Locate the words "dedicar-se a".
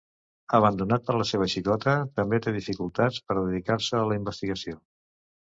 3.41-4.11